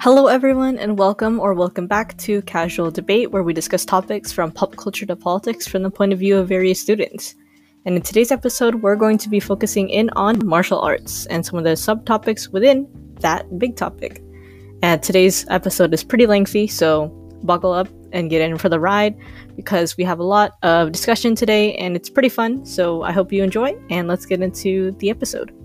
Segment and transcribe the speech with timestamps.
[0.00, 4.52] Hello, everyone, and welcome or welcome back to Casual Debate, where we discuss topics from
[4.52, 7.34] pop culture to politics from the point of view of various students.
[7.84, 11.58] And in today's episode, we're going to be focusing in on martial arts and some
[11.58, 12.86] of the subtopics within
[13.22, 14.22] that big topic.
[14.84, 17.08] And today's episode is pretty lengthy, so
[17.42, 19.16] buckle up and get in for the ride
[19.56, 22.64] because we have a lot of discussion today and it's pretty fun.
[22.64, 25.57] So I hope you enjoy, and let's get into the episode.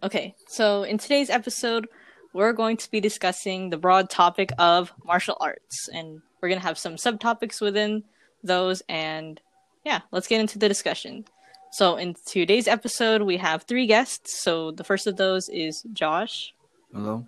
[0.00, 1.88] Okay, so in today's episode,
[2.32, 6.66] we're going to be discussing the broad topic of martial arts, and we're going to
[6.66, 8.04] have some subtopics within
[8.44, 8.80] those.
[8.88, 9.40] And
[9.84, 11.24] yeah, let's get into the discussion.
[11.72, 14.40] So, in today's episode, we have three guests.
[14.40, 16.54] So, the first of those is Josh.
[16.92, 17.26] Hello.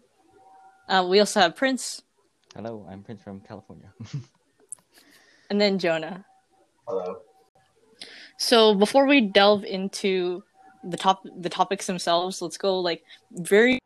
[0.88, 2.02] Uh, we also have Prince,
[2.55, 3.93] Hello, I'm Prince from California.
[5.51, 6.24] and then Jonah.
[6.87, 7.18] Hello.
[8.38, 10.45] So, before we delve into
[10.82, 13.78] the top the topics themselves, let's go like very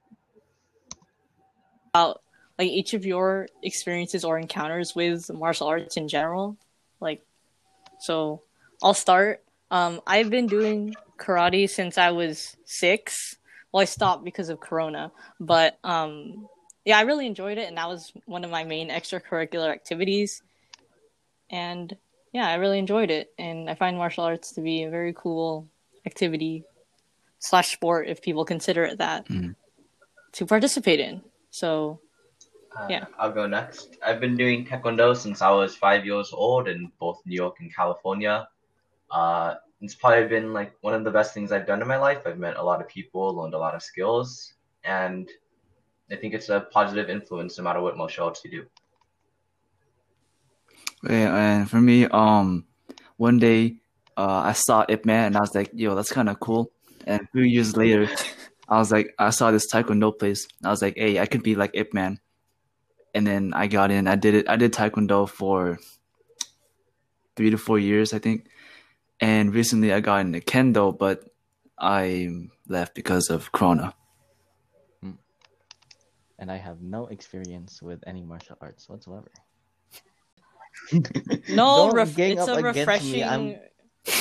[1.92, 2.22] about
[2.58, 6.56] like each of your experiences or encounters with martial arts in general.
[7.00, 7.22] Like,
[7.98, 8.42] so
[8.82, 9.42] I'll start.
[9.70, 13.36] Um, I've been doing karate since I was six.
[13.72, 16.48] Well, I stopped because of Corona, but um,
[16.84, 20.42] yeah, I really enjoyed it, and that was one of my main extracurricular activities.
[21.50, 21.96] And
[22.32, 25.66] yeah, I really enjoyed it, and I find martial arts to be a very cool
[26.06, 26.64] activity
[27.44, 29.54] slash sport, if people consider it that, Mhm.
[30.32, 31.22] to participate in.
[31.50, 32.00] So
[32.76, 33.04] Uh, Yeah.
[33.20, 33.86] I'll go next.
[34.02, 37.70] I've been doing Taekwondo since I was five years old in both New York and
[37.72, 38.48] California.
[39.18, 42.26] Uh, it's probably been like one of the best things I've done in my life.
[42.26, 45.30] I've met a lot of people, learned a lot of skills, and
[46.10, 48.62] I think it's a positive influence no matter what martial arts you do.
[51.06, 52.66] Yeah, and for me, um,
[53.18, 53.76] one day,
[54.16, 56.73] uh, I saw Ip Man and I was like, "Yo, that's kind of cool."
[57.04, 58.08] And a few years later,
[58.68, 60.48] I was like, I saw this Taekwondo place.
[60.64, 62.18] I was like, "Hey, I could be like Ip Man."
[63.14, 64.08] And then I got in.
[64.08, 64.48] I did it.
[64.48, 65.78] I did Taekwondo for
[67.36, 68.46] three to four years, I think.
[69.20, 71.24] And recently, I got into Kendo, but
[71.78, 72.28] I
[72.68, 73.94] left because of Corona.
[75.02, 75.12] Hmm.
[76.38, 79.30] and I have no experience with any martial arts whatsoever.
[80.92, 83.12] no, Don't ref- gang it's up a against refreshing.
[83.12, 83.24] me.
[83.24, 83.40] I'm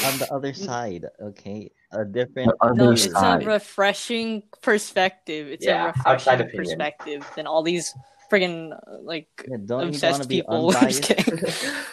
[0.06, 1.72] on the other side, okay?
[1.94, 2.52] A different.
[2.62, 3.06] Other No, view.
[3.06, 5.48] it's a refreshing perspective.
[5.48, 6.66] It's Yeah, a outside refreshing opinion.
[6.80, 7.94] perspective than all these
[8.32, 10.72] friggin' uh, like Yeah, don't obsessed to be people.
[10.74, 11.38] Just kidding.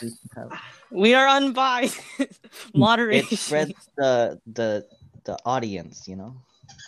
[0.00, 0.12] We
[0.90, 2.00] we are unbiased.
[2.74, 3.28] Moderation.
[3.34, 4.86] it spreads the the
[5.24, 6.34] the audience, you know,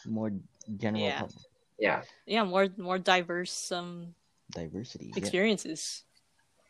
[0.07, 0.33] more
[0.81, 1.21] general Yeah.
[1.21, 1.45] public
[1.79, 2.03] Yeah.
[2.27, 4.15] yeah, more more diverse um
[4.51, 5.13] diversity.
[5.13, 5.19] yeah.
[5.21, 6.05] experiences.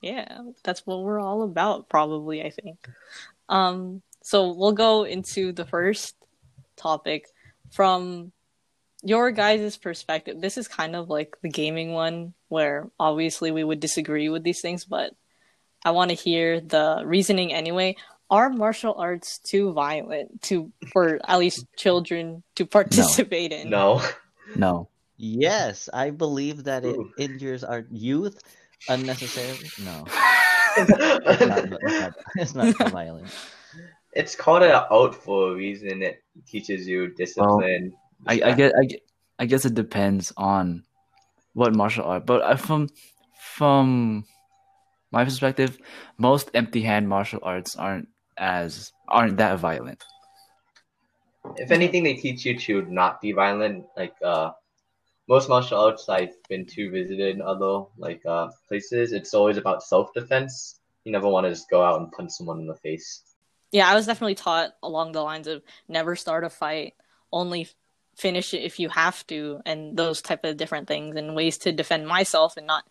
[0.03, 0.27] Yeah,
[0.65, 2.75] that's what we're all about, probably, I think.
[3.49, 6.17] Um, so we'll go into the first
[6.77, 7.29] topic
[7.71, 8.33] from
[9.03, 10.41] your guys' perspective.
[10.41, 14.61] This is kind of like the gaming one, where obviously we would disagree with these
[14.61, 15.15] things, but
[15.85, 17.97] I want to hear the reasoning anyway.
[18.31, 23.69] Are martial arts too violent to for at least children to participate in?
[23.69, 24.01] No.
[24.57, 24.89] No.
[25.17, 27.13] Yes, I believe that it Ooh.
[27.17, 28.43] injures our youth
[28.89, 29.71] unnecessarily.
[29.85, 30.05] No,
[30.77, 33.29] it's not, it's not, it's not so violent.
[34.13, 36.03] It's called an out for a reason.
[36.03, 37.93] It teaches you discipline.
[38.27, 38.89] I, I get I
[39.39, 40.85] I guess it depends on
[41.55, 42.89] what martial art, but I, from
[43.57, 44.25] from
[45.11, 45.79] my perspective,
[46.19, 50.03] most empty hand martial arts aren't as aren't that violent.
[51.57, 53.85] if anything, they teach you to not be violent.
[53.97, 54.53] Like uh,
[55.29, 59.83] most martial arts I've been to visited in other like uh, places, it's always about
[59.83, 60.79] self defense.
[61.05, 63.23] You never want to just go out and punch someone in the face.
[63.73, 66.95] Yeah, I was definitely taught along the lines of never start a fight,
[67.33, 67.69] only
[68.17, 71.73] finish it if you have to, and those type of different things and ways to
[71.73, 72.85] defend myself and not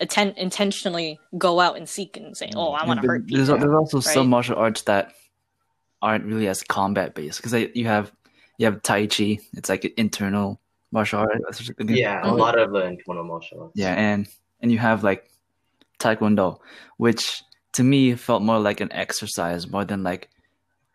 [0.00, 3.58] atten- intentionally go out and seek and say, "Oh, I want to hurt there's, people."
[3.60, 4.14] there's also right?
[4.14, 5.12] some martial arts that
[6.02, 8.12] aren't really as combat based because you have
[8.58, 9.38] you have Tai Chi.
[9.54, 10.60] It's like an internal
[10.90, 11.40] martial art.
[11.44, 12.38] That's what- Yeah, a Mhm.
[12.38, 13.72] lot of the internal martial arts.
[13.76, 14.26] Yeah, and
[14.60, 15.30] and you have like
[16.00, 16.58] Taekwondo,
[16.96, 17.42] which
[17.74, 20.30] to me felt more like an exercise more than like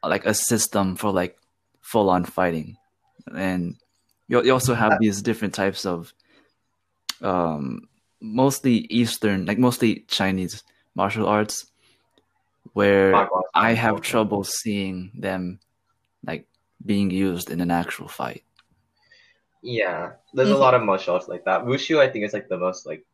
[0.04, 1.38] like a system for like
[1.82, 2.78] full on fighting.
[3.36, 3.76] And
[4.28, 6.14] you you also have these different types of
[7.22, 7.88] um
[8.22, 10.64] mostly Eastern, like mostly Chinese
[10.96, 11.66] martial arts
[12.74, 15.60] where I have trouble seeing them
[16.26, 16.48] like
[16.86, 18.44] being used in an actual fight.
[19.62, 20.56] Yeah, there's Mhm.
[20.56, 21.66] a lot of martial arts like that.
[21.66, 23.06] Wushu, I think, is like the most like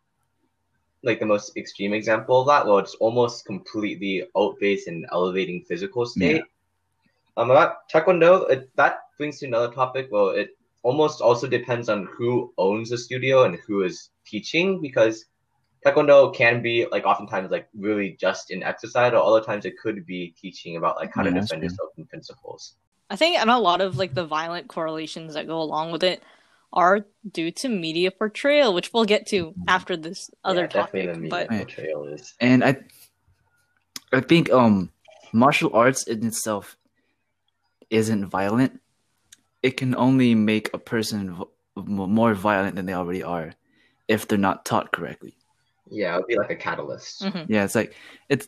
[1.06, 5.64] like the most extreme example of that, where it's almost completely out based and elevating
[5.68, 6.44] physical state.
[7.38, 10.08] Um, about Taekwondo, it, that brings to another topic.
[10.12, 10.50] Well, it
[10.84, 15.26] almost also depends on who owns the studio and who is teaching because
[15.86, 20.06] Taekwondo can be like oftentimes like really just in exercise, or other times it could
[20.06, 22.76] be teaching about like how to Yeah, that's defend yourself in principles.
[23.10, 26.24] I think and a lot of like the violent correlations that go along with it
[26.76, 31.14] are due to media portrayal, which we'll get to after this other yeah, definitely topic.
[31.16, 31.66] the media But Right.
[31.68, 32.34] portrayal is.
[32.40, 32.78] and I,
[34.12, 34.92] I think um,
[35.34, 36.78] martial arts in itself
[37.90, 38.82] isn't violent.
[39.64, 41.44] It can only make a person v-
[41.78, 43.54] m- more violent than they already are,
[44.08, 45.36] if they're not taught correctly.
[45.90, 47.22] Yeah, it would be like a catalyst.
[47.24, 47.46] Mhm.
[47.48, 47.96] Yeah, it's like
[48.30, 48.48] it's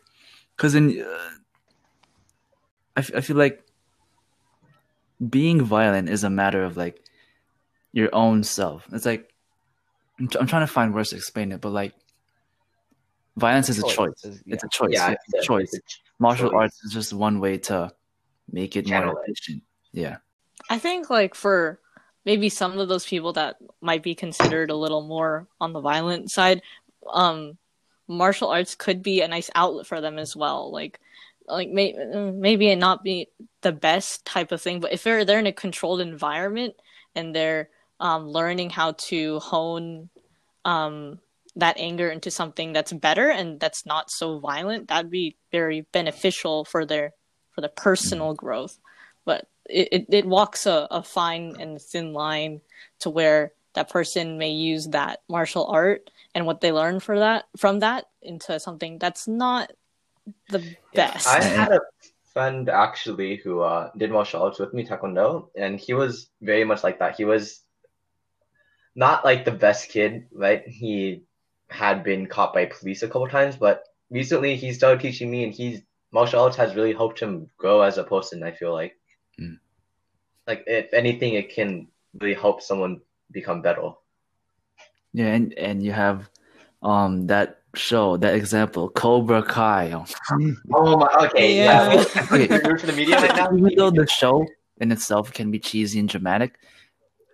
[0.56, 1.30] because in uh,
[2.96, 3.64] I, f- I feel like
[5.30, 7.02] being violent is a matter of like
[7.98, 8.88] your own self.
[8.94, 9.34] It's like
[10.20, 11.94] I'm, tr- I'm trying to find words to explain it, but like
[13.36, 14.24] violence is a Choice choice.
[14.24, 14.56] It's yeah.
[14.64, 14.90] a choice.
[14.92, 15.80] Yeah, it's a it's a- choice.
[16.20, 16.58] Martial choice.
[16.58, 17.92] arts is just one way to
[18.52, 19.32] make it more Channel it.
[19.32, 19.64] efficient.
[19.92, 20.18] Yeah.
[20.70, 21.80] I think like for
[22.24, 26.30] maybe some of those people that might be considered a little more on the violent
[26.30, 26.62] side,
[27.12, 27.58] um,
[28.08, 30.72] martial arts could be a nice outlet for them as well.
[30.72, 31.00] Like,
[31.48, 31.94] like may-
[32.32, 33.28] maybe it not be
[33.62, 36.76] the best type of thing, but if they're they're in a controlled environment
[37.16, 40.10] and they're um, learning how to hone
[40.66, 41.20] um,
[41.56, 46.66] that anger into something that's better and that's not so violent, that'd be very beneficial
[46.66, 47.14] for their
[47.52, 48.78] for their personal growth.
[49.26, 52.62] But it, it, it walks a, a fine and thin line
[53.00, 57.46] to where that person may use that martial art and what they learn for that
[57.58, 59.72] from that into something that's not
[60.50, 60.60] the
[60.94, 61.28] Yeah, best.
[61.28, 61.82] I had a
[62.34, 66.84] friend actually who uh, did martial arts with me, Taekwondo, and he was very much
[66.84, 67.16] like that.
[67.16, 67.62] He was
[68.98, 70.68] not like the best kid, right?
[70.68, 71.22] He
[71.70, 75.54] had been caught by police a couple times, but recently he started teaching me, and
[75.54, 78.44] he's martial arts has really helped him grow as a person.
[78.44, 78.94] I feel like,
[79.40, 79.60] Mm.
[80.48, 81.88] like if anything, it can
[82.20, 83.02] really help someone
[83.32, 83.92] become better.
[85.14, 86.30] Yeah, and and you have
[86.82, 89.94] um that show, that example, Cobra Kai.
[90.74, 91.94] Oh my, okay, Yeah.
[91.94, 92.04] yeah.
[92.34, 92.48] Okay.
[92.50, 93.54] You're new to the media right now.
[93.58, 94.46] Even though the show
[94.82, 96.58] in itself can be cheesy and dramatic,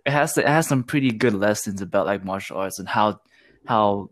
[0.06, 3.22] it has it has some pretty good lessons about like martial arts and how
[3.66, 4.10] how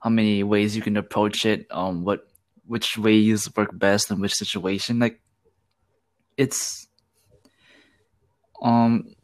[0.00, 2.28] how many ways you can approach it, um, what
[2.66, 4.98] which ways work best in which situation.
[4.98, 5.20] Like
[6.36, 6.86] it's
[8.62, 9.14] um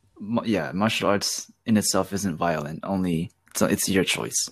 [0.44, 2.80] yeah, martial arts in itself isn't violent.
[2.82, 4.48] Only it's it's your choice.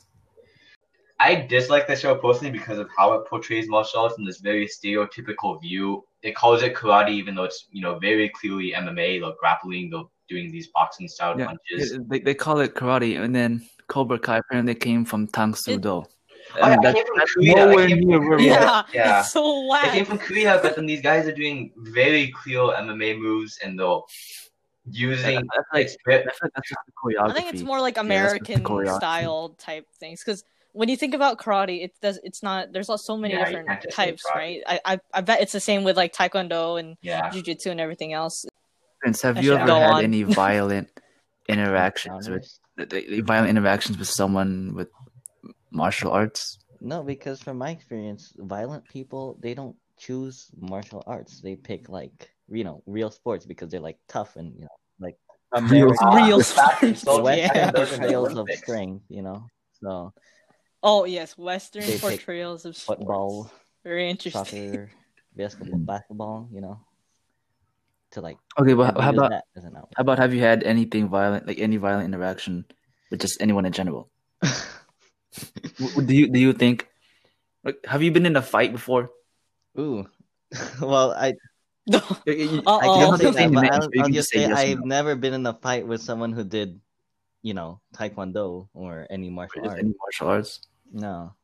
[1.18, 4.66] I dislike the show personally because of how it portrays martial arts in this very
[4.66, 6.04] stereotypical view.
[6.22, 10.04] It calls it karate, even though it's you know very clearly MMA, like grappling, they're
[10.30, 11.92] doing these boxing style Yeah, punches.
[11.92, 13.50] It- they they call it karate, and then
[13.88, 16.04] Cobra Kai apparently came from Tang Soo Do.
[16.56, 17.68] Yeah, I came from Korea.
[17.68, 18.48] I came from Korea.
[18.48, 19.20] yeah, Yeah.
[19.20, 23.18] it's so I came from Korea, but then these guys are doing very clear MMA
[23.18, 24.00] moves and they're
[24.90, 27.30] using I feel like, it's ve- I feel like that's just the choreography.
[27.30, 28.96] I think it's more like that's just the American choreography.
[28.96, 30.42] style type things because
[30.72, 32.18] when you think about karate, it does.
[32.22, 32.72] It's not.
[32.72, 34.62] There's so many Yeah, different can't just say types, right?
[34.66, 37.28] I, I I bet it's the same with like taekwondo and yeah.
[37.30, 38.46] jujitsu and everything else.
[39.00, 40.04] Prince, have I you ever had on.
[40.04, 40.88] any violent
[41.48, 42.46] interactions with
[43.26, 44.88] violent interactions with someone with
[45.70, 46.58] martial arts?
[46.80, 51.40] No, because from my experience, violent people they don't choose martial arts.
[51.40, 55.16] They pick like you know real sports because they're like tough and you know like
[55.70, 57.66] Real American Real the fashion sports, the soldiers Western yeah.
[57.66, 59.04] and those in the portrayals of strength.
[59.08, 59.46] You know,
[59.82, 60.12] so
[60.82, 63.00] Oh yes, Western portrayals of sports.
[63.00, 63.50] football,
[63.84, 64.72] Very interesting.
[64.72, 64.90] soccer,
[65.36, 66.48] basketball, basketball.
[66.52, 66.80] You know,
[68.12, 69.92] to like Okay, but how about that as an outlet.
[69.96, 72.64] how about have you had anything violent, like any violent interaction
[73.10, 74.10] with just anyone in general?
[75.78, 76.88] Do you do you think?
[77.62, 79.10] Like, have you been in a fight before?
[79.78, 80.08] Ooh,
[80.82, 81.34] well, I
[81.86, 82.80] You- you- you- Uh-oh.
[82.82, 82.98] I Oh.
[82.98, 84.48] can't say You that, can but say I'll, names, you I'll can just say say
[84.48, 84.86] yes or I've no.
[84.90, 86.80] never been in a fight with someone who did,
[87.42, 89.78] you know, taekwondo or any martial Just art.
[89.78, 90.66] any martial arts?
[90.92, 91.34] No,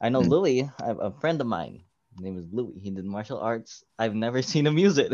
[0.00, 0.22] I know.
[0.22, 0.30] Hmm.
[0.30, 0.70] Louis.
[0.80, 1.82] I have a friend of mine.
[2.14, 2.78] His name is Louis.
[2.80, 3.84] He did martial arts.
[3.98, 5.12] I've never seen him use it.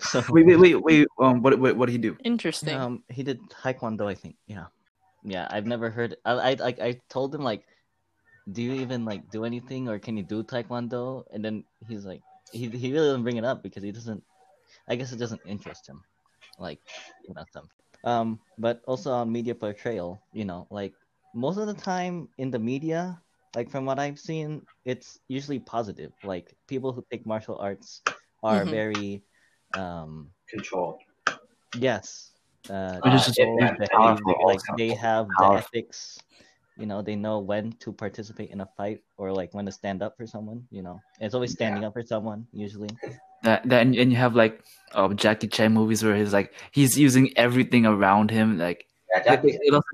[0.02, 1.06] so Wait, wait, wait, wait.
[1.20, 2.16] Um, what, what, what did he do?
[2.24, 2.76] Interesting.
[2.76, 4.06] um, he did taekwondo.
[4.06, 4.36] I think.
[4.46, 4.66] Yeah,
[5.24, 5.48] yeah.
[5.50, 6.16] I've never heard.
[6.24, 6.80] I I like.
[6.80, 7.64] I told him like,
[8.52, 11.24] do you even like do anything or can you do taekwondo?
[11.32, 12.20] And then he's like,
[12.52, 14.22] he he really doesn't bring it up because he doesn't.
[14.88, 16.02] I guess it doesn't interest him,
[16.58, 16.80] like
[17.26, 17.68] you know some.
[18.04, 20.92] Um, but also on media portrayal, you know, like
[21.34, 23.20] most of the time in the media,
[23.54, 26.12] like from what I've seen, it's usually positive.
[26.22, 28.02] Like people who take martial arts
[28.42, 28.70] are Mhm.
[28.70, 29.22] very,
[29.74, 30.98] um, Control.
[31.76, 32.32] yes,
[32.70, 34.76] uh, Which is just controlled, they- powerful like also.
[34.76, 36.18] they have the ethics.
[36.76, 40.00] You know, they know when to participate in a fight or like when to stand
[40.00, 40.62] up for someone.
[40.70, 42.90] You know, it's always standing up for someone usually.
[43.42, 44.62] That that and, and you have like
[44.92, 48.58] uh, Jackie Chan movies where he's like he's using everything around him.
[48.58, 49.90] Like Yeah, it, it also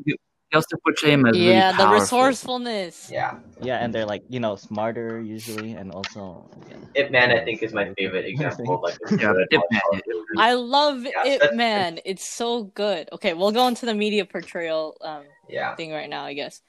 [0.55, 3.11] they also portray him as really yeah, the resourcefulness.
[3.11, 3.39] yeah.
[3.61, 6.77] Yeah, and they're like you know smarter usually, and also yeah.
[7.03, 10.15] Ip Man, I think, is my favorite example like Yeah, good Ip Man, martial yeah.
[10.15, 10.39] artist.
[10.39, 11.99] I love Yeah, it, man.
[12.05, 13.09] It's so good.
[13.13, 15.75] Okay, we'll go into the media portrayal um, Yeah.
[15.77, 16.25] thing right now.
[16.25, 16.63] I guess,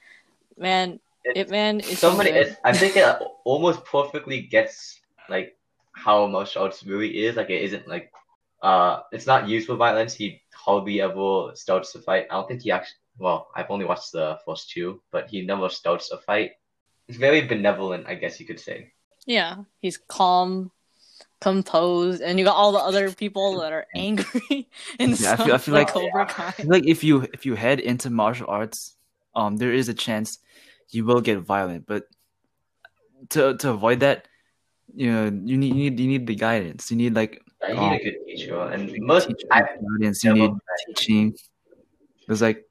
[0.56, 2.30] man, It's- Ip Man is so so many.
[2.32, 2.46] good.
[2.48, 3.04] It, I think it
[3.44, 5.56] almost perfectly gets like
[5.94, 7.36] how martial arts really is.
[7.36, 8.10] Like it isn't like
[8.62, 10.14] uh, it's not used for violence.
[10.14, 12.26] He hardly ever starts to fight.
[12.30, 12.94] I don't think he actually.
[13.18, 16.52] Well, I've only watched the first two, but he never starts a fight.
[17.06, 18.92] He's very benevolent, I guess you could say.
[19.26, 20.70] Yeah, he's calm,
[21.40, 24.68] composed, and you got all the other people that are angry
[24.98, 26.34] and Yeah, I feel- I feel like like- Cobra Yeah.
[26.34, 26.46] Kai.
[26.48, 28.96] I feel like if you if you head into martial arts,
[29.34, 30.38] um, there is a chance
[30.90, 31.86] you will get violent.
[31.86, 32.04] But
[33.30, 34.28] to to avoid that,
[34.94, 36.90] you know, you need you need you need the guidance.
[36.90, 40.22] You need like Yeah, you need a good teacher, and most teaching I, guidance.
[40.24, 40.52] You need
[40.86, 41.34] teaching.
[42.28, 42.64] It's like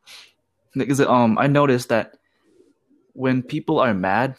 [0.75, 2.17] because um I noticed that
[3.13, 4.37] when people are mad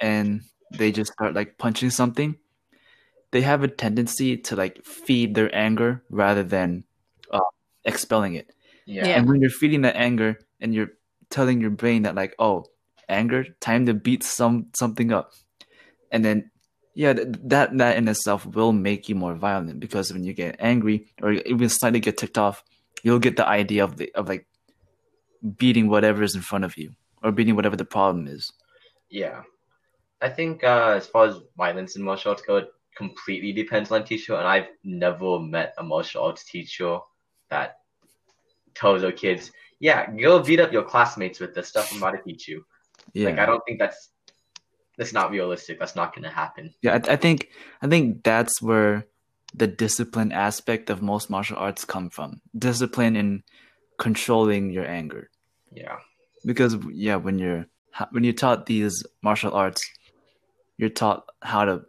[0.00, 2.36] and they just start like punching something,
[3.32, 6.84] they have a tendency to like feed their anger rather than
[7.30, 7.40] uh,
[7.84, 8.52] expelling it.
[8.86, 9.18] yeah, Yeah.
[9.18, 10.92] And when you're feeding that anger and you're
[11.30, 12.66] telling your brain that like, oh,
[13.08, 15.32] anger, time to beat some something up,
[16.10, 16.50] and then
[16.94, 20.56] yeah, th- that that in itself will make you more violent because when you get
[20.58, 22.64] angry or even slightly get ticked off,
[23.02, 24.46] you'll get the idea of the of like
[25.56, 28.52] beating whatever is in front of you or beating whatever the problem is.
[29.10, 29.42] Yeah.
[30.20, 34.04] I think uh, as far as violence in martial arts go, it completely depends on
[34.04, 36.98] teacher, and I've never met a martial arts teacher
[37.50, 37.80] that
[38.74, 42.22] tells their kids, "Yeah, go beat up your classmates with the stuff I'm about to
[42.22, 42.64] teach you."
[43.12, 44.08] Yeah, Like, I don't think that's
[44.96, 45.78] that's not realistic.
[45.78, 46.74] That's not going to happen.
[46.82, 46.94] yeah.
[46.94, 47.50] I, I think
[47.82, 49.06] I think that's where
[49.54, 52.40] the discipline aspect of most martial arts come from.
[52.56, 53.42] Discipline in
[53.98, 55.30] controlling your anger.
[55.72, 55.96] Yeah,
[56.44, 57.66] because yeah when you're
[58.10, 59.82] when you're taught these martial arts
[60.78, 61.82] you're taught how to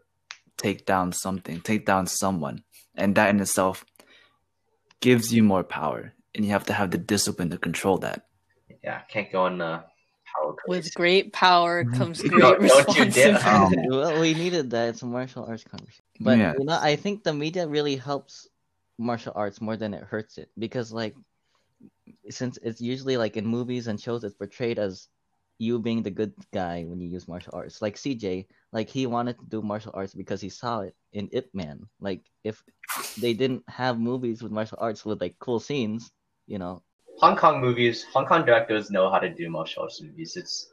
[0.57, 2.63] take down something take down someone
[2.95, 3.85] and that in itself
[4.99, 8.23] gives you more power and you have to have the discipline to control that
[8.83, 9.01] yeah.
[9.09, 9.83] Can't go on the
[10.33, 11.93] power With great power Mhm.
[11.97, 13.45] comes great don't you dare- responsibility.
[13.51, 14.89] um, well, we needed that.
[14.89, 16.03] It's a martial arts conversation.
[16.19, 16.53] But Yeah.
[16.57, 18.47] you know, I think the media really helps
[18.97, 21.15] martial arts more than it hurts it because, like,
[22.29, 25.07] since it's usually like in movies and shows, it's portrayed as
[25.59, 27.81] you being the good guy when you use martial arts.
[27.81, 31.49] Like CJ, like he wanted to do martial arts because he saw it in Ip
[31.53, 31.81] Man.
[31.99, 32.63] Like if
[33.17, 36.11] they didn't have movies with martial arts with like cool scenes,
[36.45, 36.83] you know,
[37.19, 40.37] Hong Kong movies, Hong Kong directors know how to do martial arts movies.
[40.37, 40.71] It's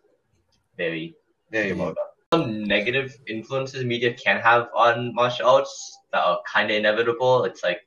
[0.77, 1.17] very,
[1.51, 1.75] very Yeah.
[1.75, 2.05] well done.
[2.33, 7.45] Some negative influences media can have on martial arts that are kind of inevitable.
[7.45, 7.81] It's like,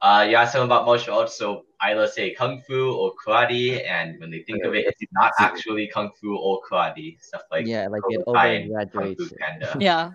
[0.00, 4.18] uh, you ask them about martial arts, so either say kung fu or karate, and
[4.20, 7.20] when they think of it, it's not actually kung fu or karate.
[7.20, 9.34] Stuff like yeah, like it Cobra Kai and over Kung Fu exaggerates.
[9.40, 9.76] Panda.
[9.80, 10.10] Yeah,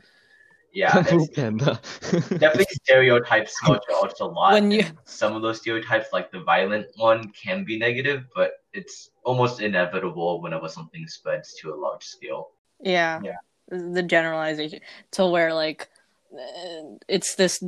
[0.73, 1.81] Yeah, Kung Fu it's Panda.
[2.39, 4.53] definitely stereotypes martial arts a lot.
[4.53, 9.09] When you- some of those stereotypes, like the violent one, can be negative, but it's
[9.23, 12.51] almost inevitable whenever something spreads to a large scale.
[12.79, 13.37] yeah, Yeah.
[13.69, 14.79] The generalization
[15.11, 15.89] to where like
[16.33, 17.63] uh, it's this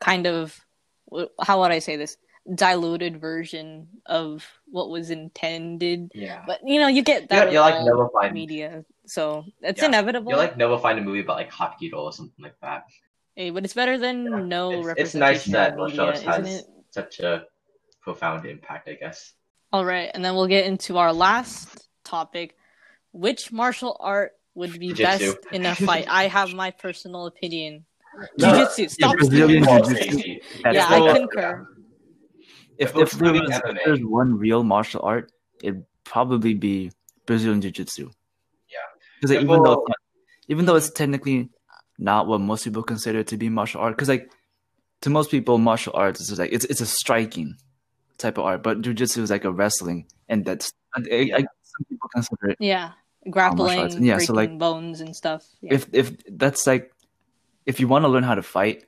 [0.00, 0.58] kind of
[1.40, 2.16] how would I say this
[2.54, 6.12] diluted version of what was intended.
[6.14, 6.44] Yeah.
[6.46, 9.88] But you know, you get that You'll, like never find media, so it's Yeah.
[9.88, 10.30] inevitable.
[10.30, 12.86] you'll like never find a movie about like Hapkido or something like that.
[13.34, 14.38] Hey, but it's better than Yeah.
[14.44, 16.66] no It's, representation it's nice that in martial media, arts isn't has it?
[16.90, 17.46] such a
[18.00, 19.32] profound impact, I guess.
[19.72, 22.56] All right, and then we'll get into our last topic.
[23.12, 25.34] Which martial art would be Jiu-jitsu.
[25.34, 26.06] best in a fight?
[26.08, 27.84] I have my personal opinion.
[28.38, 28.88] No, Jiu-jitsu.
[28.88, 29.16] Stop.
[29.16, 29.84] Brazilian stealing.
[29.84, 30.28] jiu-jitsu.
[30.64, 31.68] Yeah, like- I Well, concur.
[32.78, 35.32] if, If if, there we're was, doing if there's one real martial art
[35.62, 36.90] it'd probably be
[37.26, 38.10] Brazilian Jiu-Jitsu
[38.68, 38.78] Yeah.
[39.20, 39.86] because If even though
[40.48, 41.48] even though it's technically
[41.98, 44.30] not what most people consider to be martial art because like
[45.00, 47.56] to most people martial arts is like it's it's a striking
[48.18, 51.36] type of art but jiu-jitsu is like a wrestling and that's I, I, eh, Yeah.
[51.38, 52.92] some people consider it Yeah,
[53.30, 53.96] grappling, arts.
[53.98, 55.44] Yeah, so, like, bones and stuff.
[55.62, 55.74] Yeah.
[55.74, 56.92] if if that's like
[57.66, 58.84] if you want to learn how to fight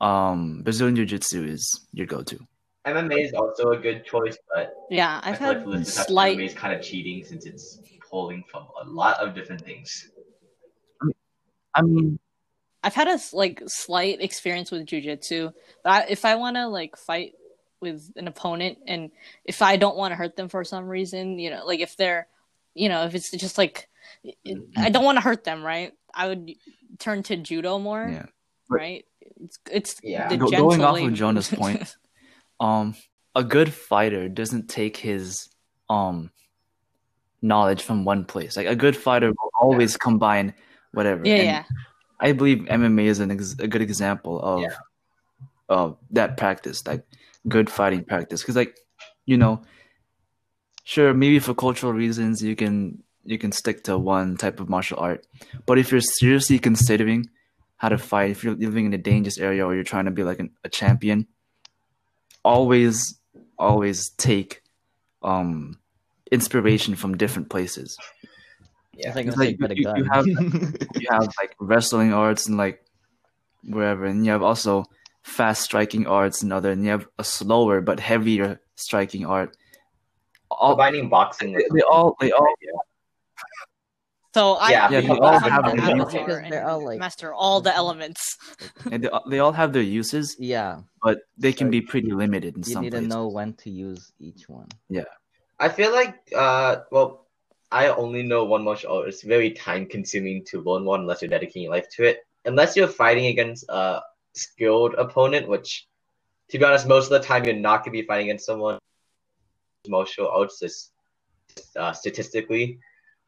[0.00, 2.38] um Brazilian jiu-jitsu is your go-to
[2.84, 5.96] MMA is also a good choice, but yeah, I I've feel like had the listeners
[5.96, 6.38] have to slight.
[6.38, 10.10] MMA is kind of cheating since it's pulling from a lot of different things.
[11.74, 12.18] I mean
[12.84, 15.52] I've had a s- like slight experience with jujitsu,
[15.84, 17.34] but I, if I want to like fight
[17.80, 19.10] with an opponent and
[19.44, 22.28] if I don't want to hurt them for some reason, you know, like if they're,
[22.74, 23.88] you know, if it's just like
[24.24, 25.92] it, I don't want to hurt them, right?
[26.18, 26.50] I would
[26.98, 28.26] turn to judo more, yeah
[28.68, 29.04] right?
[29.40, 30.28] It's it's Yeah.
[30.28, 31.96] the Go- going off of Jonah's point,
[32.60, 32.94] um,
[33.34, 35.48] a good fighter doesn't take his
[35.88, 36.30] um
[37.40, 38.56] knowledge from one place.
[38.56, 40.52] Like a good fighter will always combine
[40.92, 41.22] whatever.
[41.24, 41.64] yeah, And yeah.
[42.20, 44.76] I believe MMA is an ex- a good example of Yeah.
[45.68, 47.06] of that practice, like
[47.46, 48.42] good fighting practice.
[48.42, 48.76] Because like
[49.24, 49.62] you know,
[50.84, 54.98] sure, maybe for cultural reasons you can you can stick to one type of martial
[54.98, 55.26] art,
[55.66, 57.28] but if you're seriously considering
[57.76, 60.24] how to fight, if you're living in a dangerous area or you're trying to be
[60.24, 61.26] like an, a champion,
[62.44, 63.18] always
[63.58, 64.62] always take
[65.22, 65.78] um
[66.32, 67.96] inspiration from different places.
[68.94, 70.26] It's like, It's like a you- you have-
[71.00, 72.82] you have like wrestling arts and like
[73.64, 74.84] wherever, and you have also
[75.22, 79.56] fast striking arts and other, and you have a slower but heavier striking art.
[80.50, 81.52] All Combining boxing.
[81.52, 82.54] they, they all they all
[84.34, 87.60] So I Yeah, I they all have an avatar and they're all, like- master all
[87.60, 88.36] the elements.
[88.92, 92.62] and they, they all have their uses, yeah, but they can be pretty limited in
[92.62, 93.08] you some need places.
[93.08, 94.68] to know when to use each one.
[94.88, 95.04] Yeah,
[95.58, 97.26] I feel like, uh, well,
[97.70, 99.08] I only know one martial art.
[99.08, 102.26] It's very time consuming to learn one unless you're dedicating your life to it.
[102.44, 104.00] Unless you're fighting against a
[104.34, 105.86] skilled opponent, which,
[106.50, 108.78] to be honest, most of the time you're not going to be fighting against someone
[109.86, 110.90] martial arts is
[111.76, 112.78] uh, statistically.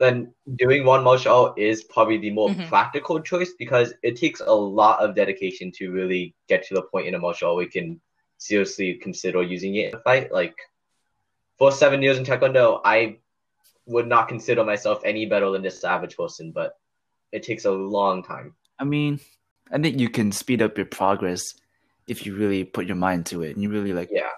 [0.01, 2.69] Then doing one martial art is probably the more Mhm.
[2.69, 7.07] practical choice because it takes a lot of dedication to really get to the point
[7.07, 8.01] in a martial art where you can
[8.39, 10.33] seriously consider using it in a fight.
[10.33, 10.57] Like
[11.59, 13.19] for seven years in Taekwondo, I
[13.85, 16.79] would not consider myself any better than this average person, but
[17.33, 18.55] it takes a long time.
[18.79, 19.21] I mean,
[19.71, 21.55] I think you can speed up your progress
[22.07, 24.31] if you really put your mind to it and you really like Yeah.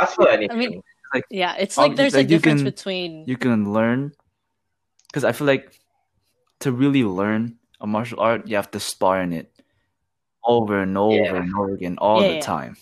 [0.00, 0.58] That's for anything.
[0.58, 0.82] mean,
[1.30, 4.12] Yeah, it's like there's like, a difference can- between you can learn
[5.14, 5.78] because I feel like
[6.58, 9.48] to really learn a martial art, you have to spar in it
[10.42, 11.36] over and over Yeah.
[11.36, 12.40] and over again all Yeah, the yeah.
[12.40, 12.76] time.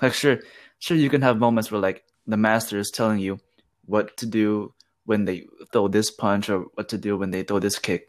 [0.00, 0.38] Like sure,
[0.78, 3.38] sure you can have moments where like the master is telling you
[3.84, 4.72] what to do
[5.04, 8.08] when they throw this punch or what to do when they throw this kick,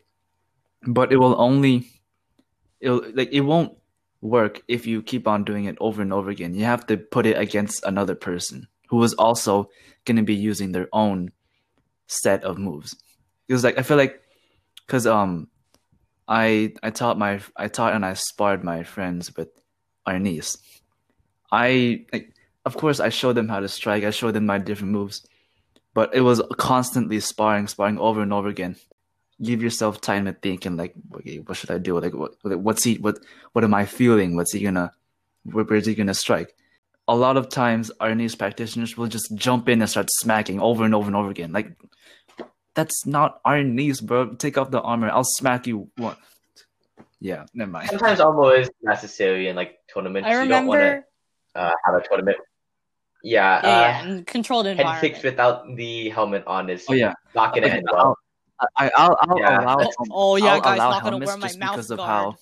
[0.88, 1.89] but it will only
[2.79, 3.75] it'll like it won't
[4.21, 6.53] work if you keep on doing it over and over again.
[6.55, 9.69] You have to put it against another person who is also
[10.05, 11.33] going to be using their own
[12.07, 12.95] set of moves.
[13.47, 14.21] Because like I feel like
[14.86, 15.47] because um
[16.27, 19.49] I I taught my I taught and I sparred my friends with
[20.08, 20.58] Arnis.
[21.51, 22.34] I like
[22.65, 24.03] of course I showed them how to strike.
[24.03, 25.25] I showed them my different moves,
[25.93, 28.75] but it was constantly sparring, sparring over and over again.
[29.41, 31.99] Give yourself time to think and like, okay, what should I do?
[31.99, 32.95] Like, what what's he?
[32.95, 33.19] What
[33.53, 34.36] what am I feeling?
[34.36, 34.91] What's he gonna?
[35.43, 36.55] Where, where's he gonna strike?
[37.08, 40.95] A lot of times, Arnis practitioners will just jump in and start smacking over and
[40.95, 41.51] over and over again.
[41.51, 41.71] Like,
[42.75, 44.35] that's not Arnis, bro.
[44.35, 45.09] Take off the armor.
[45.09, 45.89] I'll smack you.
[45.95, 46.19] What?
[47.19, 47.89] Yeah, never mind.
[47.89, 50.27] Sometimes armor is necessary in like tournaments.
[50.27, 51.05] I you don't want remember
[51.55, 52.38] to uh, have a tournament.
[53.23, 55.01] Yeah, yeah, uh, yeah, in controlled head environment.
[55.13, 58.15] kicks without the helmet on is Oh yeah, not gonna Okay, end well.
[58.77, 59.61] I, I'll I'll Yeah.
[59.61, 59.77] allow.
[59.79, 62.35] Oh, oh, yeah, I'll guys, not gonna wear my just mouth because of guard.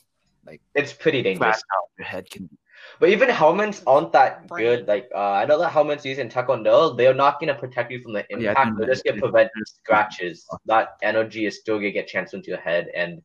[0.48, 1.39] how It's pretty dangerous.
[1.39, 2.58] flat out your head can be.
[3.00, 4.63] But even helmets aren't that Brain.
[4.65, 4.88] good.
[4.88, 8.13] Like uh, I know that helmets used in Taekwondo, they're not gonna protect you from
[8.13, 8.78] the Oh, yeah, impact.
[8.78, 10.46] they're just gonna prevent scratches.
[10.65, 13.22] That energy is still gonna get transferred into your head, and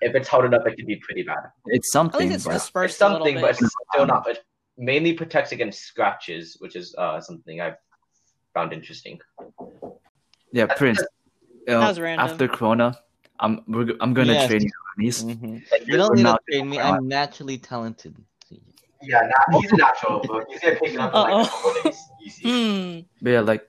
[0.00, 1.38] if it's held enough, it can be pretty bad.
[1.66, 3.42] It's At something, least it's but dispersed it's a little something, bit.
[3.42, 4.26] but it's still not.
[4.28, 4.44] It
[4.78, 7.76] mainly protects against scratches, which is uh, something I've
[8.54, 9.20] found interesting.
[10.52, 11.00] yeah, Prince.
[11.00, 11.06] you
[11.68, 12.24] know, That was random.
[12.30, 12.98] After Corona,
[13.40, 14.48] I'm we're, I'm gonna Yes.
[14.48, 15.24] train you, Arnis.
[15.24, 15.62] Mhm.
[15.70, 16.80] Like, You don't need to train me.
[16.80, 18.16] I'm naturally talented.
[19.02, 21.74] Yeah, nah, he's a natural, but he's gonna pick it up like a Uh-oh.
[21.82, 21.92] couple.
[22.24, 23.08] Easy.
[23.20, 23.68] But yeah, like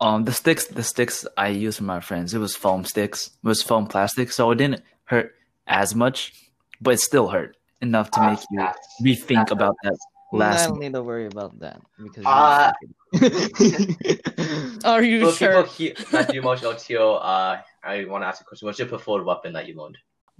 [0.00, 3.26] um the sticks the sticks I used for my friends, it was foam sticks.
[3.26, 5.34] It was foam plastic, so it didn't hurt
[5.66, 6.32] as much,
[6.80, 9.96] but it still hurt enough to make you That's- rethink about that
[10.30, 12.24] Last I don't need to worry about that because.
[12.26, 12.72] Uh,
[14.84, 15.62] Are you For sure?
[15.64, 18.66] people he, that do martial arts uh, I want to ask a question.
[18.66, 19.96] What's your preferred weapon that you learned?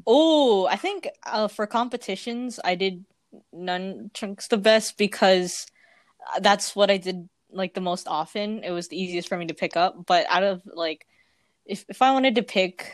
[0.07, 3.05] Oh, I think uh, for competitions, I did
[3.55, 5.67] nunchucks the best because
[6.35, 8.63] uh, that's what I did like the most often.
[8.65, 10.07] It was the easiest for me to pick up.
[10.07, 11.07] But out of like,
[11.65, 12.93] if if I wanted to pick,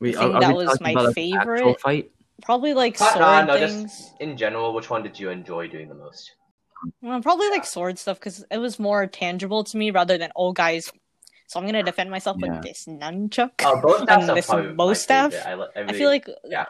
[0.00, 1.80] Wait, think that was my about, like, favorite.
[1.80, 2.10] fight?
[2.40, 4.10] probably like Uh, sword uh, no, just- things.
[4.20, 6.32] In general, which one did you enjoy doing the most?
[7.02, 10.52] Well, probably like sword stuff because it was more tangible to me rather than oh
[10.52, 10.92] guys.
[11.48, 12.52] So I'm gonna defend myself Yeah.
[12.52, 13.50] with this nunchuck.
[13.64, 15.32] Uh, bow And this bow staff?
[15.32, 15.48] favorite.
[15.50, 16.66] I, li- I, I feel like yeah.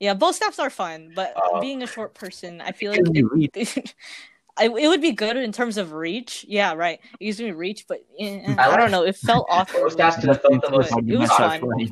[0.00, 3.50] Yeah, bow staffs are fun, but Uh, being a short person, I feel like Can
[3.54, 3.94] it,
[4.56, 6.44] I, it would be good in terms of reach.
[6.48, 7.00] Yeah, right.
[7.20, 9.04] It gives me reach, but eh, eh, I I, like- don't know.
[9.04, 9.82] It felt awkward.
[9.82, 11.60] bow staffs could have felt the most It was fun fun.
[11.60, 11.90] for me.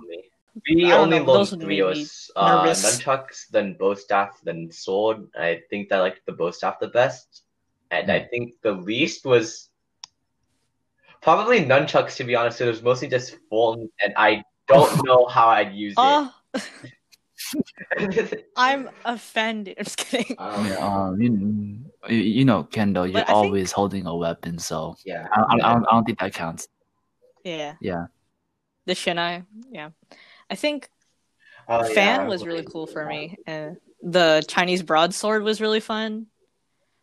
[0.75, 1.79] We only know, learned those three.
[1.81, 5.29] It make was uh, nunchucks, then bow staff, then sword.
[5.39, 7.43] I think I liked the bow staff the best,
[7.91, 9.69] and I think the least was
[11.21, 12.17] probably nunchucks.
[12.17, 15.95] To be honest, it was mostly just form, and I don't know how I'd use
[15.99, 16.63] Ah, it.
[18.57, 19.77] I'm offended.
[19.79, 20.37] I'm just kidding.
[20.39, 24.59] um, um, you, you you know, Kendo, you're But I think- always holding a weapon,
[24.59, 25.27] so yeah.
[25.33, 26.69] I, I, I, don't, I don't think that counts.
[27.45, 27.75] Yeah.
[27.81, 28.07] Yeah.
[28.87, 29.45] The Shinai.
[29.71, 29.91] Yeah.
[30.51, 30.89] I think
[31.69, 33.09] Oh, fan I was really cool for that.
[33.09, 33.37] me.
[33.47, 36.27] And the Chinese broadsword was really fun.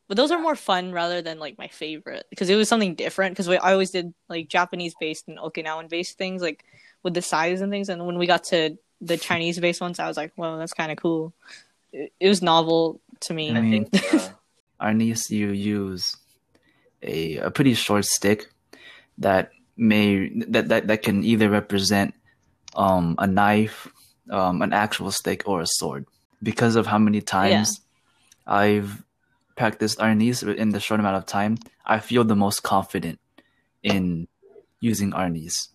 [0.08, 3.34] But those are more fun rather than like my favorite because it was something different.
[3.36, 6.64] Because I always did like Japanese based and Okinawan based things, like
[7.04, 7.90] with the size and things.
[7.90, 10.92] And when we got to the Chinese based ones, I was like, "Well, that's kind
[10.92, 11.34] of cool."
[11.92, 13.52] It, it was novel to me.
[13.52, 14.30] I mean- think uh,
[14.82, 16.16] Arnis, you use
[17.02, 18.48] a a pretty short stick
[19.18, 22.14] that may that that, that can either represent
[22.76, 23.88] um a knife,
[24.30, 26.06] um an actual stick, or a sword.
[26.42, 27.80] Because of how many times
[28.46, 29.04] I've
[29.56, 33.20] practiced Arnis in the short amount of time, I feel the most confident
[33.84, 34.28] in
[34.82, 35.70] using Arnis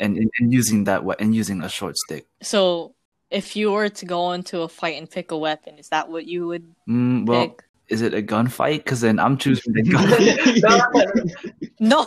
[0.00, 2.26] and, and, and using that we- and using a short stick.
[2.42, 2.94] So,
[3.30, 6.26] if you were to go into a fight and pick a weapon, is that what
[6.26, 7.62] you would Mm, well, pick?
[7.88, 8.78] is it a gunfight?
[8.78, 11.70] Because then I'm choosing the gun.
[11.82, 12.04] No,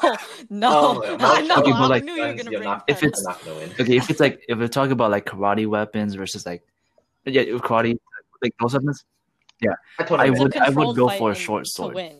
[0.50, 1.48] no, Oh, I no.
[1.48, 1.56] know.
[1.62, 3.72] Okay, but I like- knew you were gonna bring not, if it's- not gonna win.
[3.80, 6.62] okay, if it's like if we're talking about like karate weapons versus like
[7.26, 7.98] yeah, karate
[8.42, 9.04] like those weapons,
[9.62, 11.96] yeah, I, totally I would- It's a controlled go for a short to sword.
[11.96, 12.16] win.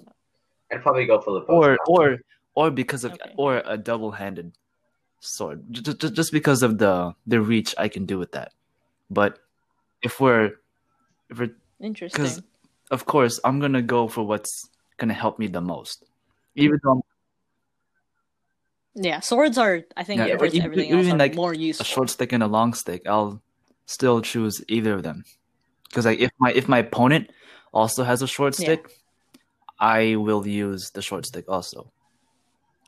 [0.72, 2.20] I'd probably go for the or or
[2.56, 3.32] or because of Okay.
[3.38, 4.54] or a double-handed
[5.24, 8.52] sword, just just because of the the reach I can do with that.
[9.10, 9.40] But
[10.02, 10.60] if we're
[11.30, 12.16] if we're Interesting.
[12.22, 12.42] because
[12.92, 16.04] of course I'm gonna go for what's gonna help me the most,
[16.56, 17.02] even though I'm
[18.96, 19.82] Yeah, swords are.
[19.98, 22.74] I think Yeah, even- everything even else, like more a short stick and a long
[22.78, 23.42] stick, I'll
[23.88, 25.26] still choose either of them.
[25.90, 27.32] Because like if my if my opponent
[27.74, 28.66] also has a short Yeah.
[28.66, 28.92] stick,
[29.80, 31.92] I will use the short stick also.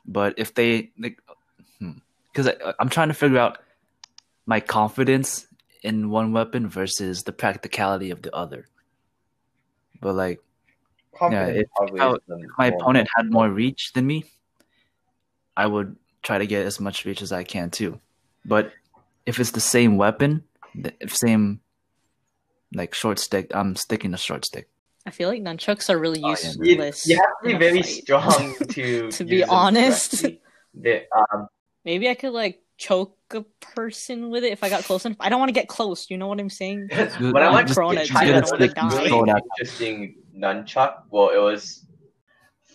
[0.06, 1.18] But if they like,
[2.36, 3.58] because I'm trying to figure out
[4.44, 5.46] my confidence
[5.82, 8.66] in one weapon versus the practicality of the other.
[10.00, 10.40] But like
[11.16, 14.24] Confidence if- probably how- is the my opponent had more reach than me,
[15.56, 18.00] I would try to get as much reach as I can too.
[18.44, 18.72] But
[19.24, 20.44] if it's the same weapon,
[20.74, 21.60] the if same
[22.74, 24.68] like short stick, I'm sticking to short stick.
[25.06, 26.50] I feel like nunchucks are really Oh, yeah.
[26.58, 27.06] You, useless.
[27.06, 28.02] you have to be very fight.
[28.02, 30.10] strong to To be honest.
[30.20, 30.40] correctly.
[30.74, 31.48] They- um,
[31.86, 33.42] Maybe I could like choke a
[33.74, 35.16] person with it if I got close enough.
[35.20, 36.10] I don't want to get close.
[36.10, 36.88] You know what I'm saying?
[36.88, 38.64] Good- when I I'm went just- to Corona, just China, get I a don't wanna
[38.64, 38.98] it was die.
[38.98, 39.42] really throw out.
[39.58, 40.94] interesting nunchuck.
[41.10, 41.86] Well, it was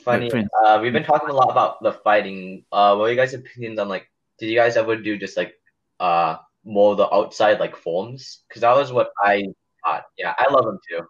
[0.03, 0.31] funny.
[0.65, 2.65] Uh, we've been talking a lot about the fighting.
[2.71, 4.09] Uh, what are you guys' opinions on like?
[4.39, 5.53] Did you guys ever do just like
[5.99, 8.39] uh more of the outside like forms?
[8.47, 9.43] Because that was what I
[9.83, 10.05] thought.
[10.17, 11.01] Yeah, I love them too.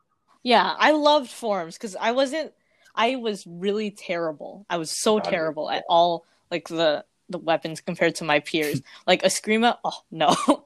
[0.44, 2.52] Yeah, I loved forms because I wasn't.
[2.94, 4.66] I was really terrible.
[4.70, 8.82] I was so terrible at all like the the weapons compared to my peers.
[9.08, 10.36] like Eskrima, oh no.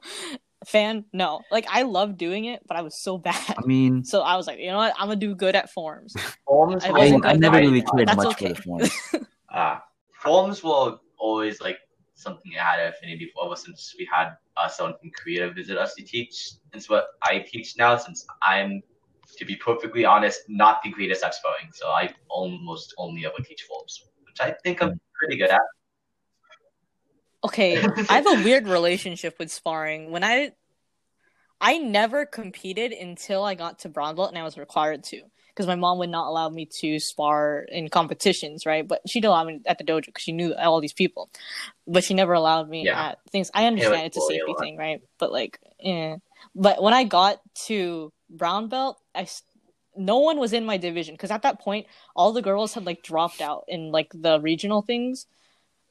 [0.64, 1.42] Fan, no.
[1.50, 3.54] Like I love doing it, but I was so bad.
[3.56, 4.94] I mean, So I was like, you know what?
[4.98, 6.14] I'm gonna do good at forms.
[6.46, 6.84] Forms.
[6.84, 7.88] I were I, I never really it.
[7.94, 8.48] cared much okay.
[8.48, 8.90] for the forms.
[9.52, 9.78] Uh,
[10.20, 11.78] forms were always like
[12.16, 15.76] something I had an affinity for ever since we had uh, someone from Korea visit
[15.76, 16.52] us to teach.
[16.72, 18.82] It's what I teach now, since I'm,
[19.36, 21.70] to be perfectly honest, not the greatest at sparring.
[21.72, 25.60] So I almost only ever teach forms, which I think I'm pretty good at.
[27.44, 30.10] Okay, I have a weird relationship with sparring.
[30.10, 30.52] When I
[31.60, 35.66] I never competed until I got to brown belt and I was required to because
[35.66, 38.86] my mom would not allow me to spar in competitions, right?
[38.86, 41.30] But she'd allow me at the dojo because she knew all these people.
[41.86, 43.08] But she never allowed me Yeah.
[43.08, 43.50] at things.
[43.54, 45.00] I understand like it's a bully a safety thing, right?
[45.18, 46.16] But like, eh.
[46.54, 49.26] But when I got to brown belt, I
[49.96, 53.02] no one was in my division because at that point all the girls had like
[53.02, 55.26] dropped out in like the regional things,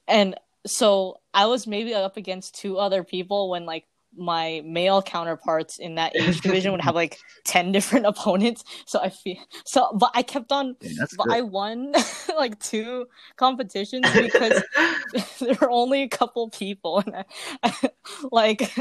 [0.08, 3.86] and so I was maybe up against two other people when like
[4.18, 8.64] my male counterparts in that age division would have like 10 different opponents.
[8.86, 11.34] So i feel so but i kept on Yeah, but good.
[11.36, 11.92] i won
[12.38, 14.64] like two competitions because
[15.42, 17.26] there were only a couple people and
[17.62, 17.90] I,
[18.32, 18.72] like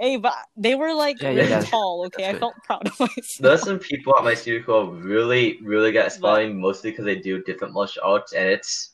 [0.00, 2.28] hey but they were like Yeah, yeah, really that's- tall okay?
[2.28, 3.26] I felt proud of myself.
[3.38, 7.04] There's some people at my studio who are really, really good at sparring, mostly because
[7.04, 8.90] they do different martial arts, and it's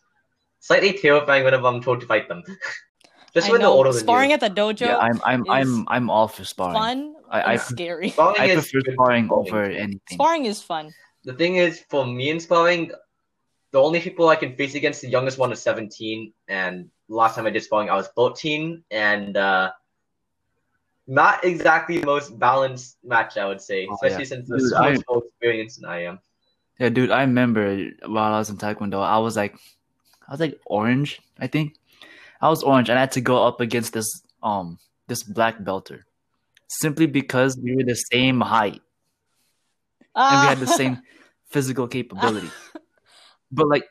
[0.66, 2.42] slightly terrifying whenever I'm told to fight them.
[3.34, 4.34] Just I when they're know older than sparring you.
[4.34, 6.74] at the dojo yeah, I'm I'm is I'm I'm all for sparring.
[6.80, 6.98] fun
[7.30, 9.48] I- and I- scary Sparring I is prefer good sparring bowling.
[9.52, 10.16] over anything.
[10.18, 10.86] sparring is fun
[11.24, 12.82] The thing is, for me in sparring,
[13.74, 17.46] the only people I can face against, the youngest one is 17, and last time
[17.46, 19.70] I did sparring, I was 14, and uh,
[21.06, 24.32] not exactly the most balanced match, I would say, Oh, especially yeah.
[24.32, 26.16] since the Dude, so I- much more experienced than I am.
[26.78, 29.56] Yeah, dude, I remember while I was in Taekwondo, I was like,
[30.28, 31.76] I was like orange, I think.
[32.40, 36.02] I was orange, and I had to go up against this um this black belter,
[36.68, 38.82] simply because we were the same height
[40.16, 41.02] and we had the same
[41.50, 42.50] physical capability.
[43.52, 43.84] But like,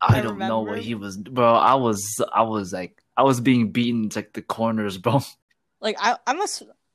[0.00, 1.54] I I don't know what he was, bro.
[1.54, 5.20] I was, I was like, I was being beaten to like the corners, bro.
[5.80, 6.46] like I, I'm a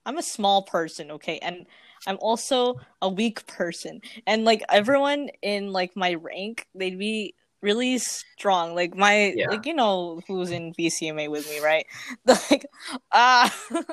[0.05, 1.65] I'm a small person, okay, and
[2.07, 7.97] I'm also a weak person, and like everyone in like my rank, they'd be really
[7.97, 8.75] strong.
[8.75, 9.49] Like my Yeah.
[9.49, 11.85] like you know who's in VCMA with me, right?
[12.25, 12.65] Like
[13.11, 13.53] ah.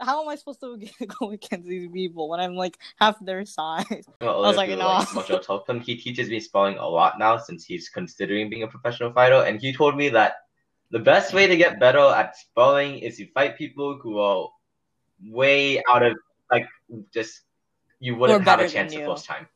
[0.00, 0.78] How am I supposed to
[1.20, 4.04] go against these people when I'm like half their size?
[4.20, 5.04] Well, I was like, no.
[5.14, 5.80] much I'll tell him.
[5.80, 9.60] He teaches me sparring a lot now since he's considering being a professional fighter, and
[9.60, 10.36] he told me that
[10.90, 14.48] the best way to get better at sparring is to fight people who are
[15.24, 16.16] way out of
[16.50, 16.66] like
[17.12, 17.42] just
[17.98, 19.48] you wouldn't have a chance the first time.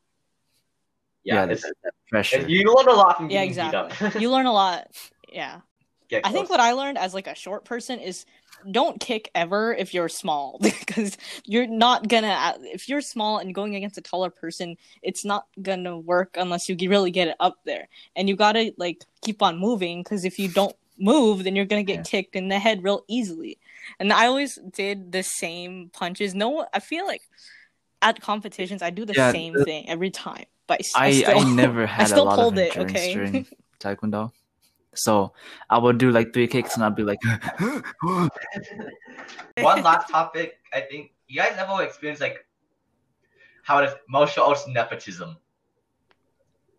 [1.23, 1.65] Yeah, Yeah, it's,
[2.09, 2.45] Pressure.
[2.47, 3.91] you learn a lot from Yeah, getting beat up.
[3.91, 4.21] exactly.
[4.21, 4.87] You learn a lot.
[5.31, 5.61] Yeah.
[6.23, 8.25] I think what I learned as like a short person is
[8.69, 13.55] don't kick ever if you're small because you're not gonna uh, if you're small and
[13.55, 17.55] going against a taller person it's not gonna work unless you really get it up
[17.65, 21.65] there and you gotta like keep on moving because if you don't move then you're
[21.65, 22.03] gonna get Yeah.
[22.03, 23.57] kicked in the head real easily
[23.99, 27.23] and I always did the same punches no I feel like
[28.03, 31.11] at competitions I do the Yeah, same the- thing every time but I, I, I
[31.11, 33.45] still, never I had a still lot pulled of it okay during
[33.81, 34.31] Taekwondo,
[34.95, 35.33] so
[35.69, 37.19] I would do like three kicks and I'd be like,
[39.59, 42.45] One last topic, I think you guys ever experienced like
[43.63, 45.37] how it is martial arts nepotism?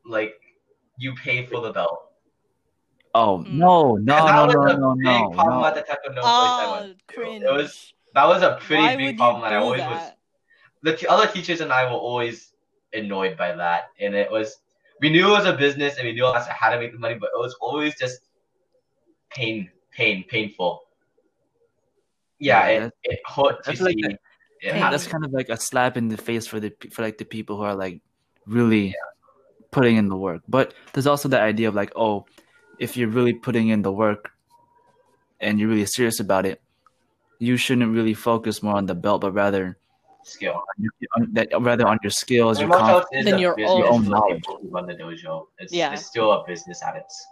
[0.06, 0.34] Like
[0.96, 1.98] you pay for the belt.
[3.14, 3.52] oh Mm.
[3.60, 5.66] no, no, that no, was no, a no, big no, problem no.
[5.66, 9.46] at the Taekwondo oh cringe It was that was a pretty Why big problem, you
[9.46, 9.90] and I always that?
[9.90, 10.12] was.
[10.82, 12.51] The t- other teachers and I were always
[12.92, 14.58] annoyed by that, and it was
[15.00, 17.16] we knew it was a business and we knew us how to make the money,
[17.18, 18.20] but it was always just
[19.30, 20.82] pain, pain, painful.
[22.38, 24.02] Yeah, Yeah, it, it hurt to I like see.
[24.02, 24.20] that-.
[24.62, 27.56] That's kind of like a slap in the face for the for like the people
[27.56, 28.00] who are like
[28.46, 28.94] really
[29.72, 30.42] putting in the work.
[30.48, 32.26] But there's also the idea of like, oh,
[32.78, 34.30] if you're really putting in the work
[35.40, 36.62] and you're really serious about it,
[37.40, 39.78] you shouldn't really focus more on the belt, but rather
[40.24, 40.54] skill.
[40.54, 42.94] on your, on, that, rather on your skills, your confidence.
[43.04, 44.44] arts is Then a your business own- Your own the knowledge.
[44.70, 45.46] run the dojo.
[45.58, 45.92] It's, Yeah.
[45.92, 47.26] it's still a business at its.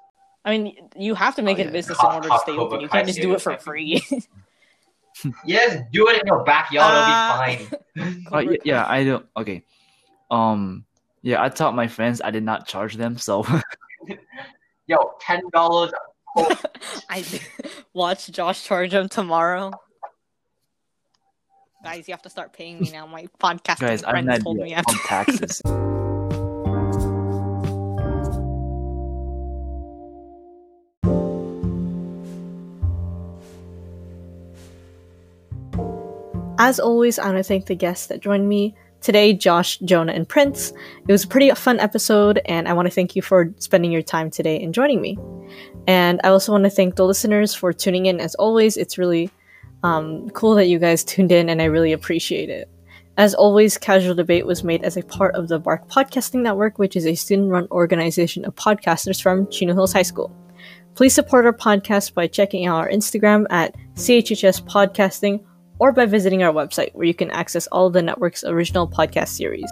[0.45, 2.53] I mean, you have to make Oh, it a business Cop- in order to stay
[2.53, 2.81] Cobra open.
[2.81, 4.03] You can't just do it for free.
[5.45, 6.87] Yes, do it in your backyard.
[6.95, 7.45] Ah.
[7.51, 8.25] it'll be fine.
[8.33, 9.27] Oh, yeah, yeah, I don't.
[9.37, 9.65] Okay,
[10.31, 10.85] um,
[11.21, 12.23] yeah, I taught my friends.
[12.25, 13.45] I did not charge them, so
[14.87, 15.93] Yo, ten dollars.
[17.11, 17.25] I
[17.93, 19.73] watch Josh charge him tomorrow.
[21.83, 23.07] Guys, you have to start paying me now.
[23.07, 25.09] My podcast guys, I'm friends not told me I on have to.
[25.09, 25.63] taxes.
[36.63, 40.29] As always, I want to thank the guests that joined me today Josh, Jonah, and
[40.29, 40.75] Prince.
[41.09, 44.03] It was a pretty fun episode, and I want to thank you for spending your
[44.03, 45.17] time today and joining me.
[45.87, 48.21] And I also want to thank the listeners for tuning in.
[48.21, 49.31] As always, it's really
[49.83, 52.69] um, cool that you guys tuned in, and I really appreciate it.
[53.17, 56.97] As always, Casual Debate was made as a part of the Bark Podcasting Network, which
[56.97, 60.35] is a student run organization of podcasters from Chino Hills High School.
[60.95, 65.45] Please support our podcast by checking out our Instagram at CHHS Podcasting
[65.79, 69.29] or by visiting our website where you can access all of the network's original podcast
[69.29, 69.71] series.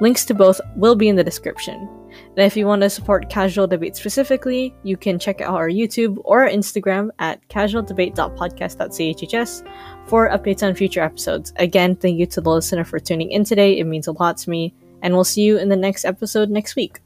[0.00, 1.88] Links to both will be in the description.
[2.36, 6.18] And if you want to support Casual Debate specifically, you can check out our YouTube
[6.24, 9.62] or Instagram at casualdebate.podcast.chhs
[10.06, 11.52] for updates on future episodes.
[11.56, 13.78] Again, thank you to the listener for tuning in today.
[13.78, 14.74] It means a lot to me.
[15.00, 17.03] And we'll see you in the next episode next week.